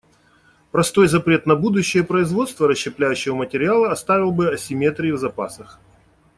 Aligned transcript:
Простой 0.71 1.07
запрет 1.07 1.45
на 1.45 1.55
будущее 1.55 2.03
производство 2.03 2.67
расщепляющегося 2.67 3.37
материала 3.37 3.91
оставил 3.91 4.31
бы 4.31 4.51
асимметрии 4.51 5.11
в 5.11 5.19
запасах. 5.19 5.79